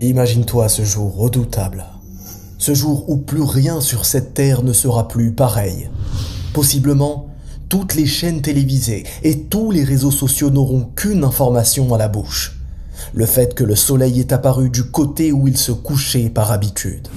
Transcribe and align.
Imagine-toi 0.00 0.68
ce 0.68 0.84
jour 0.84 1.16
redoutable. 1.16 1.84
Ce 2.56 2.72
jour 2.72 3.10
où 3.10 3.16
plus 3.16 3.42
rien 3.42 3.80
sur 3.80 4.04
cette 4.04 4.32
terre 4.32 4.62
ne 4.62 4.72
sera 4.72 5.08
plus 5.08 5.32
pareil. 5.32 5.88
Possiblement, 6.52 7.26
toutes 7.68 7.96
les 7.96 8.06
chaînes 8.06 8.40
télévisées 8.40 9.02
et 9.24 9.40
tous 9.40 9.72
les 9.72 9.82
réseaux 9.82 10.12
sociaux 10.12 10.50
n'auront 10.50 10.88
qu'une 10.94 11.24
information 11.24 11.92
à 11.94 11.98
la 11.98 12.06
bouche. 12.06 12.60
Le 13.12 13.26
fait 13.26 13.56
que 13.56 13.64
le 13.64 13.74
soleil 13.74 14.20
est 14.20 14.30
apparu 14.30 14.70
du 14.70 14.84
côté 14.84 15.32
où 15.32 15.48
il 15.48 15.56
se 15.56 15.72
couchait 15.72 16.30
par 16.30 16.52
habitude. 16.52 17.08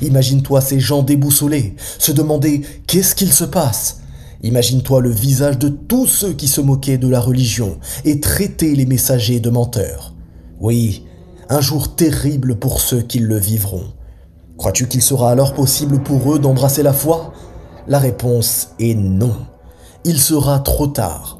Imagine-toi 0.00 0.62
ces 0.62 0.80
gens 0.80 1.02
déboussolés, 1.02 1.76
se 1.98 2.12
demander 2.12 2.62
qu'est-ce 2.86 3.14
qu'il 3.14 3.32
se 3.32 3.44
passe. 3.44 4.00
Imagine-toi 4.42 5.02
le 5.02 5.10
visage 5.10 5.58
de 5.58 5.68
tous 5.68 6.06
ceux 6.06 6.32
qui 6.32 6.48
se 6.48 6.62
moquaient 6.62 6.98
de 6.98 7.08
la 7.08 7.20
religion 7.20 7.76
et 8.06 8.20
traitaient 8.20 8.74
les 8.74 8.86
messagers 8.86 9.40
de 9.40 9.50
menteurs. 9.50 10.14
Oui, 10.60 11.04
un 11.48 11.60
jour 11.60 11.94
terrible 11.94 12.56
pour 12.56 12.80
ceux 12.80 13.02
qui 13.02 13.18
le 13.18 13.36
vivront. 13.36 13.84
Crois-tu 14.58 14.88
qu'il 14.88 15.02
sera 15.02 15.30
alors 15.30 15.54
possible 15.54 16.02
pour 16.02 16.34
eux 16.34 16.38
d'embrasser 16.38 16.82
la 16.82 16.92
foi? 16.92 17.32
La 17.88 17.98
réponse 17.98 18.70
est 18.80 18.94
non. 18.94 19.36
Il 20.04 20.18
sera 20.18 20.58
trop 20.60 20.86
tard. 20.86 21.38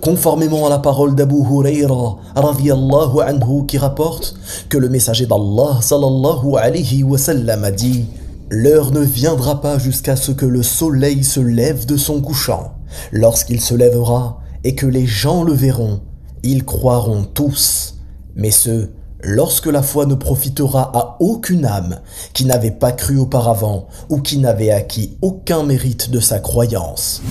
Conformément 0.00 0.66
à 0.66 0.70
la 0.70 0.78
parole 0.78 1.14
d'Abu 1.14 1.36
Huraira 1.36 2.18
anhu 2.34 3.66
qui 3.66 3.78
rapporte 3.78 4.34
que 4.68 4.78
le 4.78 4.88
messager 4.88 5.26
d'Allah 5.26 5.78
sallallahu 5.80 6.56
alayhi 6.58 7.02
wa 7.02 7.18
sallam 7.18 7.64
a 7.64 7.70
dit 7.70 8.06
L'heure 8.50 8.92
ne 8.92 9.00
viendra 9.00 9.60
pas 9.62 9.78
jusqu'à 9.78 10.14
ce 10.14 10.30
que 10.30 10.44
le 10.44 10.62
soleil 10.62 11.24
se 11.24 11.40
lève 11.40 11.86
de 11.86 11.96
son 11.96 12.20
couchant. 12.20 12.74
Lorsqu'il 13.10 13.60
se 13.60 13.74
lèvera 13.74 14.40
et 14.62 14.74
que 14.74 14.86
les 14.86 15.06
gens 15.06 15.42
le 15.42 15.54
verront, 15.54 16.00
ils 16.42 16.64
croiront 16.64 17.24
tous. 17.24 17.94
Mais 18.36 18.50
ceux 18.50 18.90
lorsque 19.22 19.66
la 19.66 19.82
foi 19.82 20.06
ne 20.06 20.14
profitera 20.14 20.90
à 20.94 21.16
aucune 21.20 21.64
âme 21.64 22.00
qui 22.32 22.44
n'avait 22.44 22.70
pas 22.70 22.92
cru 22.92 23.18
auparavant 23.18 23.86
ou 24.08 24.20
qui 24.20 24.38
n'avait 24.38 24.70
acquis 24.70 25.16
aucun 25.22 25.62
mérite 25.62 26.10
de 26.10 26.20
sa 26.20 26.38
croyance. 26.38 27.22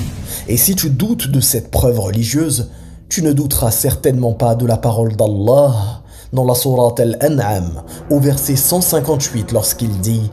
Et 0.48 0.58
si 0.58 0.76
tu 0.76 0.90
doutes 0.90 1.30
de 1.30 1.40
cette 1.40 1.72
preuve 1.72 2.00
religieuse, 2.00 2.70
tu 3.10 3.22
ne 3.22 3.34
douteras 3.34 3.72
certainement 3.72 4.34
pas 4.34 4.56
de 4.56 4.66
la 4.66 4.78
parole 4.78 5.16
d'Allah 5.16 6.02
dans 6.34 6.46
la 6.46 6.56
sourate 6.56 7.00
Al-An'am 7.02 7.84
au 8.10 8.20
verset 8.20 8.56
158 8.56 9.52
lorsqu'il 9.52 10.00
dit 10.00 10.32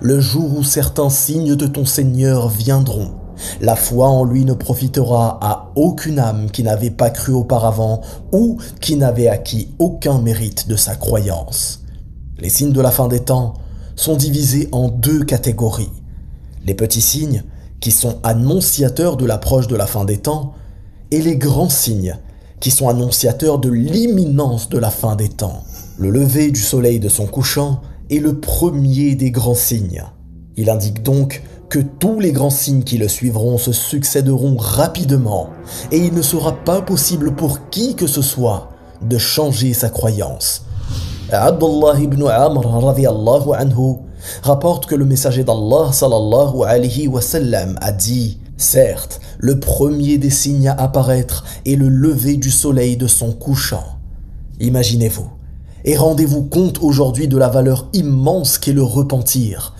Le 0.00 0.18
jour 0.18 0.58
où 0.58 0.64
certains 0.64 1.10
signes 1.10 1.54
de 1.54 1.66
ton 1.66 1.84
Seigneur 1.84 2.48
viendront 2.48 3.12
la 3.60 3.76
foi 3.76 4.08
en 4.08 4.24
lui 4.24 4.44
ne 4.44 4.54
profitera 4.54 5.38
à 5.40 5.72
aucune 5.76 6.18
âme 6.18 6.50
qui 6.50 6.62
n'avait 6.62 6.90
pas 6.90 7.10
cru 7.10 7.32
auparavant 7.32 8.00
ou 8.32 8.58
qui 8.80 8.96
n'avait 8.96 9.28
acquis 9.28 9.68
aucun 9.78 10.20
mérite 10.20 10.68
de 10.68 10.76
sa 10.76 10.94
croyance. 10.94 11.82
Les 12.38 12.48
signes 12.48 12.72
de 12.72 12.80
la 12.80 12.90
fin 12.90 13.08
des 13.08 13.20
temps 13.20 13.54
sont 13.94 14.16
divisés 14.16 14.68
en 14.72 14.88
deux 14.88 15.24
catégories. 15.24 15.92
Les 16.66 16.74
petits 16.74 17.00
signes, 17.00 17.44
qui 17.80 17.90
sont 17.90 18.18
annonciateurs 18.22 19.16
de 19.16 19.26
l'approche 19.26 19.68
de 19.68 19.76
la 19.76 19.86
fin 19.86 20.04
des 20.04 20.18
temps, 20.18 20.54
et 21.10 21.22
les 21.22 21.36
grands 21.36 21.68
signes, 21.68 22.18
qui 22.60 22.70
sont 22.70 22.88
annonciateurs 22.88 23.58
de 23.58 23.70
l'imminence 23.70 24.68
de 24.68 24.78
la 24.78 24.90
fin 24.90 25.16
des 25.16 25.28
temps. 25.28 25.62
Le 25.98 26.10
lever 26.10 26.50
du 26.50 26.60
soleil 26.60 27.00
de 27.00 27.08
son 27.08 27.26
couchant 27.26 27.80
est 28.10 28.18
le 28.18 28.40
premier 28.40 29.14
des 29.14 29.30
grands 29.30 29.54
signes. 29.54 30.04
Il 30.56 30.70
indique 30.70 31.02
donc 31.02 31.42
que 31.68 31.78
tous 31.78 32.20
les 32.20 32.32
grands 32.32 32.50
signes 32.50 32.84
qui 32.84 32.98
le 32.98 33.08
suivront 33.08 33.58
se 33.58 33.72
succéderont 33.72 34.56
rapidement, 34.56 35.50
et 35.90 35.98
il 35.98 36.14
ne 36.14 36.22
sera 36.22 36.52
pas 36.52 36.80
possible 36.80 37.34
pour 37.34 37.70
qui 37.70 37.94
que 37.94 38.06
ce 38.06 38.22
soit 38.22 38.70
de 39.02 39.18
changer 39.18 39.74
sa 39.74 39.88
croyance. 39.88 40.62
Abdullah 41.30 41.98
ibn 41.98 42.22
Amr 42.28 42.62
rapporte 44.42 44.86
que 44.86 44.94
le 44.94 45.04
messager 45.04 45.44
d'Allah 45.44 45.92
sallallahu 45.92 46.62
alayhi 46.64 47.08
wa 47.08 47.20
a 47.80 47.92
dit 47.92 48.38
Certes, 48.56 49.20
le 49.38 49.60
premier 49.60 50.18
des 50.18 50.30
signes 50.30 50.68
à 50.68 50.74
apparaître 50.74 51.44
est 51.66 51.76
le 51.76 51.88
lever 51.88 52.36
du 52.36 52.50
soleil 52.50 52.96
de 52.96 53.06
son 53.06 53.32
couchant. 53.32 53.84
Imaginez-vous, 54.60 55.28
et 55.84 55.96
rendez-vous 55.96 56.42
compte 56.42 56.78
aujourd'hui 56.80 57.28
de 57.28 57.36
la 57.36 57.48
valeur 57.48 57.88
immense 57.92 58.56
qu'est 58.56 58.72
le 58.72 58.82
repentir, 58.82 59.74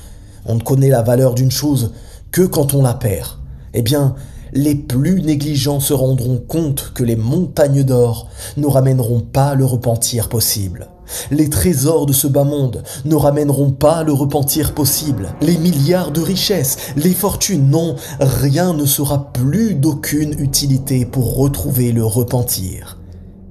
on 0.47 0.55
ne 0.57 0.61
connaît 0.61 0.89
la 0.89 1.03
valeur 1.03 1.35
d'une 1.35 1.51
chose 1.51 1.93
que 2.33 2.43
quand 2.43 2.75
on 2.75 2.83
la 2.83 2.95
perd. 2.95 3.29
Eh 3.75 3.83
bien, 3.83 4.15
les 4.53 4.75
plus 4.75 5.23
négligents 5.23 5.81
se 5.81 5.93
rendront 5.93 6.39
compte 6.39 6.93
que 6.95 7.05
les 7.05 7.17
montagnes 7.17 7.83
d'or 7.83 8.29
ne 8.57 8.67
ramèneront 8.67 9.21
pas 9.21 9.55
le 9.55 9.65
repentir 9.65 10.29
possible. 10.29 10.89
Les 11.31 11.51
trésors 11.51 12.07
de 12.07 12.13
ce 12.13 12.27
bas 12.27 12.45
monde 12.45 12.83
ne 13.05 13.15
ramèneront 13.15 13.71
pas 13.71 14.03
le 14.03 14.13
repentir 14.13 14.73
possible. 14.75 15.35
Les 15.41 15.57
milliards 15.57 16.11
de 16.11 16.21
richesses, 16.21 16.79
les 16.97 17.13
fortunes, 17.13 17.69
non, 17.71 17.97
rien 18.21 18.73
ne 18.73 18.87
sera 18.87 19.33
plus 19.33 19.75
d'aucune 19.75 20.39
utilité 20.39 21.05
pour 21.05 21.37
retrouver 21.37 21.93
le 21.93 22.05
repentir. 22.05 22.99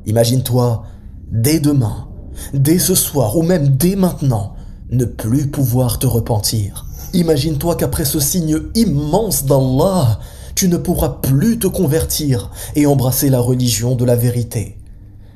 Imagine-toi, 0.05 0.83
dès 1.31 1.59
demain, 1.59 2.07
dès 2.53 2.79
ce 2.79 2.95
soir 2.95 3.37
ou 3.37 3.43
même 3.43 3.69
dès 3.69 3.95
maintenant, 3.95 4.54
ne 4.95 5.05
plus 5.05 5.47
pouvoir 5.47 5.99
te 5.99 6.07
repentir. 6.07 6.85
Imagine-toi 7.13 7.75
qu'après 7.75 8.05
ce 8.05 8.19
signe 8.19 8.59
immense 8.75 9.45
d'Allah, 9.45 10.19
tu 10.55 10.67
ne 10.67 10.77
pourras 10.77 11.17
plus 11.21 11.59
te 11.59 11.67
convertir 11.67 12.49
et 12.75 12.85
embrasser 12.85 13.29
la 13.29 13.39
religion 13.39 13.95
de 13.95 14.05
la 14.05 14.15
vérité. 14.15 14.77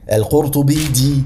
Al-Qurtubi 0.07 0.89
dit 0.89 1.23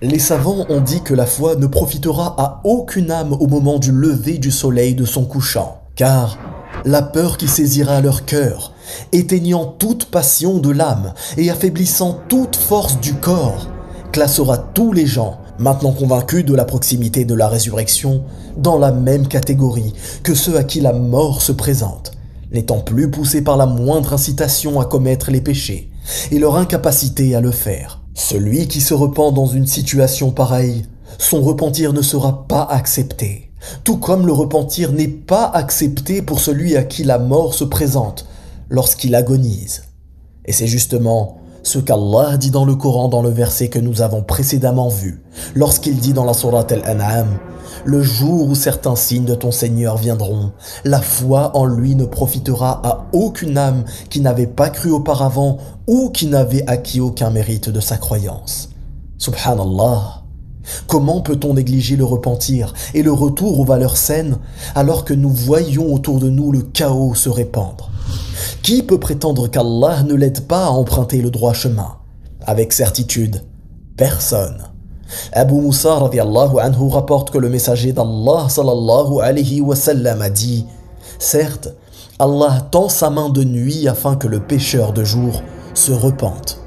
Les 0.00 0.18
savants 0.18 0.66
ont 0.68 0.80
dit 0.80 1.02
que 1.02 1.14
la 1.14 1.26
foi 1.26 1.56
ne 1.56 1.66
profitera 1.66 2.34
à 2.38 2.60
aucune 2.64 3.10
âme 3.10 3.32
au 3.32 3.46
moment 3.46 3.78
du 3.78 3.90
lever 3.90 4.38
du 4.38 4.50
soleil 4.50 4.94
de 4.94 5.04
son 5.04 5.24
couchant, 5.24 5.82
car 5.96 6.38
la 6.84 7.02
peur 7.02 7.36
qui 7.36 7.48
saisira 7.48 8.00
leur 8.00 8.24
cœur, 8.24 8.72
éteignant 9.12 9.66
toute 9.66 10.06
passion 10.06 10.58
de 10.58 10.70
l'âme 10.70 11.14
et 11.36 11.50
affaiblissant 11.50 12.18
toute 12.28 12.56
force 12.56 13.00
du 13.00 13.14
corps, 13.14 13.68
classera 14.12 14.58
tous 14.58 14.92
les 14.92 15.06
gens 15.06 15.38
maintenant 15.62 15.92
convaincus 15.92 16.44
de 16.44 16.54
la 16.54 16.64
proximité 16.64 17.24
de 17.24 17.34
la 17.34 17.48
résurrection, 17.48 18.24
dans 18.56 18.78
la 18.78 18.92
même 18.92 19.28
catégorie 19.28 19.94
que 20.22 20.34
ceux 20.34 20.56
à 20.56 20.64
qui 20.64 20.80
la 20.80 20.92
mort 20.92 21.40
se 21.40 21.52
présente, 21.52 22.12
n'étant 22.52 22.80
plus 22.80 23.10
poussés 23.10 23.42
par 23.42 23.56
la 23.56 23.66
moindre 23.66 24.12
incitation 24.12 24.80
à 24.80 24.84
commettre 24.84 25.30
les 25.30 25.40
péchés 25.40 25.90
et 26.30 26.38
leur 26.38 26.56
incapacité 26.56 27.34
à 27.34 27.40
le 27.40 27.52
faire. 27.52 28.02
Celui 28.14 28.68
qui 28.68 28.80
se 28.80 28.92
repent 28.92 29.32
dans 29.32 29.46
une 29.46 29.66
situation 29.66 30.32
pareille, 30.32 30.84
son 31.18 31.40
repentir 31.40 31.92
ne 31.92 32.02
sera 32.02 32.46
pas 32.48 32.64
accepté, 32.64 33.52
tout 33.84 33.98
comme 33.98 34.26
le 34.26 34.32
repentir 34.32 34.92
n'est 34.92 35.08
pas 35.08 35.44
accepté 35.44 36.22
pour 36.22 36.40
celui 36.40 36.76
à 36.76 36.82
qui 36.82 37.04
la 37.04 37.18
mort 37.18 37.54
se 37.54 37.64
présente 37.64 38.26
lorsqu'il 38.68 39.14
agonise. 39.14 39.84
Et 40.44 40.52
c'est 40.52 40.66
justement 40.66 41.41
ce 41.62 41.78
qu'Allah 41.78 42.36
dit 42.36 42.50
dans 42.50 42.64
le 42.64 42.74
Coran 42.74 43.08
dans 43.08 43.22
le 43.22 43.30
verset 43.30 43.68
que 43.68 43.78
nous 43.78 44.02
avons 44.02 44.22
précédemment 44.22 44.88
vu, 44.88 45.22
lorsqu'il 45.54 45.96
dit 45.96 46.12
dans 46.12 46.24
la 46.24 46.34
sourate 46.34 46.72
Al-An'am 46.72 47.38
Le 47.84 48.02
jour 48.02 48.48
où 48.48 48.54
certains 48.54 48.96
signes 48.96 49.24
de 49.24 49.34
ton 49.34 49.52
Seigneur 49.52 49.96
viendront, 49.96 50.52
la 50.84 51.00
foi 51.00 51.56
en 51.56 51.64
lui 51.64 51.94
ne 51.94 52.04
profitera 52.04 52.80
à 52.84 53.06
aucune 53.12 53.58
âme 53.58 53.84
qui 54.10 54.20
n'avait 54.20 54.46
pas 54.46 54.70
cru 54.70 54.90
auparavant 54.90 55.58
ou 55.86 56.10
qui 56.10 56.26
n'avait 56.26 56.68
acquis 56.68 57.00
aucun 57.00 57.30
mérite 57.30 57.70
de 57.70 57.80
sa 57.80 57.96
croyance. 57.96 58.70
Subhanallah. 59.18 60.22
Comment 60.86 61.20
peut-on 61.20 61.54
négliger 61.54 61.96
le 61.96 62.04
repentir 62.04 62.72
et 62.94 63.02
le 63.02 63.12
retour 63.12 63.58
aux 63.58 63.64
valeurs 63.64 63.96
saines 63.96 64.38
alors 64.74 65.04
que 65.04 65.14
nous 65.14 65.30
voyons 65.30 65.92
autour 65.92 66.18
de 66.18 66.28
nous 66.28 66.52
le 66.52 66.62
chaos 66.62 67.14
se 67.14 67.28
répandre? 67.28 67.91
Qui 68.62 68.82
peut 68.82 69.00
prétendre 69.00 69.48
qu'Allah 69.48 70.02
ne 70.04 70.14
l'aide 70.14 70.46
pas 70.46 70.66
à 70.66 70.70
emprunter 70.70 71.20
le 71.20 71.30
droit 71.30 71.52
chemin 71.52 71.96
Avec 72.42 72.72
certitude, 72.72 73.42
personne. 73.96 74.62
Abu 75.32 75.54
Musa 75.54 75.98
anhu 75.98 76.88
rapporte 76.88 77.30
que 77.30 77.38
le 77.38 77.50
messager 77.50 77.92
d'Allah 77.92 78.46
sallallahu 78.48 79.20
alayhi 79.20 79.60
wa 79.60 79.76
sallam 79.76 80.22
a 80.22 80.30
dit 80.30 80.64
Certes, 81.18 81.74
Allah 82.18 82.66
tend 82.70 82.88
sa 82.88 83.10
main 83.10 83.28
de 83.28 83.44
nuit 83.44 83.88
afin 83.88 84.16
que 84.16 84.28
le 84.28 84.40
pécheur 84.40 84.92
de 84.92 85.04
jour 85.04 85.42
se 85.74 85.92
repente, 85.92 86.60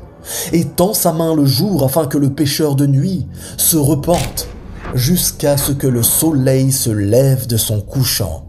et 0.52 0.66
tend 0.66 0.94
sa 0.94 1.14
main 1.14 1.34
le 1.34 1.46
jour 1.46 1.84
afin 1.84 2.08
que 2.08 2.18
le 2.18 2.34
pécheur 2.34 2.76
de 2.76 2.86
nuit 2.86 3.26
se 3.58 3.78
repente, 3.78 4.48
jusqu'à 4.94 5.58
ce 5.58 5.72
que 5.72 5.88
le 5.88 6.04
soleil 6.04 6.72
se 6.72 6.90
lève 6.90 7.48
de 7.48 7.58
son 7.58 7.82
couchant. 7.82 8.46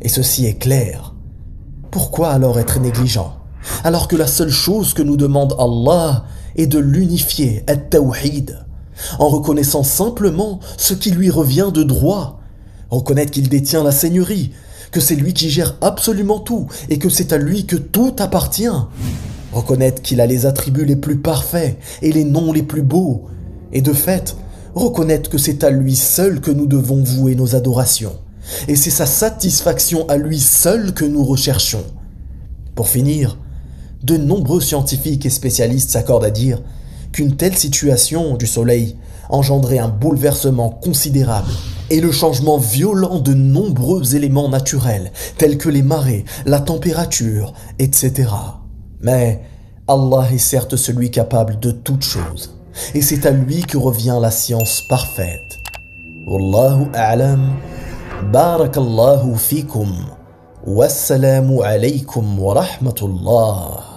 Et 0.00 0.08
ceci 0.08 0.46
est 0.46 0.58
clair. 0.58 1.11
Pourquoi 1.92 2.30
alors 2.30 2.58
être 2.58 2.80
négligent? 2.80 3.36
Alors 3.84 4.08
que 4.08 4.16
la 4.16 4.26
seule 4.26 4.50
chose 4.50 4.94
que 4.94 5.02
nous 5.02 5.18
demande 5.18 5.54
Allah 5.58 6.24
est 6.56 6.66
de 6.66 6.78
l'unifier, 6.78 7.64
at-tawhid, 7.66 8.64
en 9.18 9.28
reconnaissant 9.28 9.82
simplement 9.82 10.58
ce 10.78 10.94
qui 10.94 11.10
lui 11.10 11.28
revient 11.28 11.70
de 11.72 11.82
droit, 11.82 12.40
reconnaître 12.88 13.30
qu'il 13.30 13.50
détient 13.50 13.84
la 13.84 13.92
seigneurie, 13.92 14.52
que 14.90 15.00
c'est 15.00 15.16
lui 15.16 15.34
qui 15.34 15.50
gère 15.50 15.76
absolument 15.82 16.40
tout 16.40 16.66
et 16.88 16.98
que 16.98 17.10
c'est 17.10 17.30
à 17.30 17.36
lui 17.36 17.66
que 17.66 17.76
tout 17.76 18.16
appartient, 18.20 18.72
reconnaître 19.52 20.00
qu'il 20.00 20.22
a 20.22 20.26
les 20.26 20.46
attributs 20.46 20.86
les 20.86 20.96
plus 20.96 21.18
parfaits 21.18 21.78
et 22.00 22.10
les 22.10 22.24
noms 22.24 22.54
les 22.54 22.62
plus 22.62 22.82
beaux, 22.82 23.26
et 23.70 23.82
de 23.82 23.92
fait, 23.92 24.34
reconnaître 24.74 25.28
que 25.28 25.36
c'est 25.36 25.62
à 25.62 25.68
lui 25.68 25.94
seul 25.94 26.40
que 26.40 26.50
nous 26.50 26.66
devons 26.66 27.04
vouer 27.04 27.34
nos 27.34 27.54
adorations, 27.54 28.16
et 28.68 28.76
c'est 28.76 28.90
sa 28.90 29.06
satisfaction 29.06 30.08
à 30.08 30.16
lui 30.16 30.40
seul 30.40 30.92
que 30.94 31.04
nous 31.04 31.24
recherchons. 31.24 31.84
Pour 32.74 32.88
finir, 32.88 33.38
de 34.02 34.16
nombreux 34.16 34.60
scientifiques 34.60 35.26
et 35.26 35.30
spécialistes 35.30 35.90
s'accordent 35.90 36.24
à 36.24 36.30
dire 36.30 36.60
qu'une 37.12 37.36
telle 37.36 37.56
situation 37.56 38.36
du 38.36 38.46
Soleil 38.46 38.96
engendrait 39.28 39.78
un 39.78 39.88
bouleversement 39.88 40.70
considérable 40.70 41.50
et 41.90 42.00
le 42.00 42.10
changement 42.10 42.58
violent 42.58 43.18
de 43.18 43.34
nombreux 43.34 44.16
éléments 44.16 44.48
naturels 44.48 45.12
tels 45.38 45.58
que 45.58 45.68
les 45.68 45.82
marées, 45.82 46.24
la 46.46 46.60
température, 46.60 47.52
etc. 47.78 48.30
Mais 49.00 49.42
Allah 49.88 50.28
est 50.32 50.38
certes 50.38 50.76
celui 50.76 51.10
capable 51.10 51.60
de 51.60 51.70
toutes 51.70 52.04
choses 52.04 52.54
et 52.94 53.02
c'est 53.02 53.26
à 53.26 53.30
lui 53.30 53.62
que 53.62 53.76
revient 53.76 54.18
la 54.20 54.30
science 54.30 54.82
parfaite. 54.88 55.58
Wallahu 56.26 56.86
a'lam. 56.94 57.52
بارك 58.30 58.78
الله 58.78 59.34
فيكم 59.34 59.94
والسلام 60.66 61.58
عليكم 61.58 62.38
ورحمة 62.38 63.00
الله. 63.02 63.91